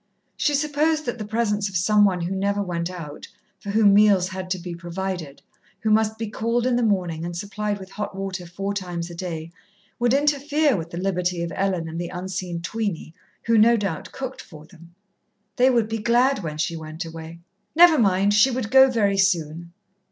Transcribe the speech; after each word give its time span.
She 0.35 0.55
supposed 0.55 1.05
that 1.05 1.19
the 1.19 1.27
presence 1.27 1.69
of 1.69 1.77
some 1.77 2.05
one 2.05 2.21
who 2.21 2.35
never 2.35 2.59
went 2.63 2.89
out, 2.89 3.27
for 3.59 3.69
whom 3.69 3.93
meals 3.93 4.29
had 4.29 4.49
to 4.49 4.57
be 4.57 4.73
provided, 4.73 5.43
who 5.81 5.91
must 5.91 6.17
be 6.17 6.27
called 6.27 6.65
in 6.65 6.75
the 6.75 6.81
morning 6.81 7.23
and 7.23 7.37
supplied 7.37 7.77
with 7.77 7.91
hot 7.91 8.15
water 8.15 8.47
four 8.47 8.73
times 8.73 9.11
a 9.11 9.13
day, 9.13 9.51
would 9.99 10.15
interfere 10.15 10.75
with 10.75 10.89
the 10.89 10.97
liberty 10.97 11.43
of 11.43 11.53
Ellen 11.55 11.87
and 11.87 12.01
the 12.01 12.09
unseen 12.09 12.61
tweeny 12.63 13.13
who, 13.43 13.59
no 13.59 13.77
doubt, 13.77 14.11
cooked 14.11 14.41
for 14.41 14.65
them. 14.65 14.95
They 15.57 15.69
would 15.69 15.87
be 15.87 15.99
glad 15.99 16.39
when 16.41 16.57
she 16.57 16.75
went 16.75 17.05
away. 17.05 17.37
Never 17.75 17.99
mind, 17.99 18.33
she 18.33 18.49
would 18.49 18.71
go 18.71 18.89
very 18.89 19.17
soon. 19.19 19.71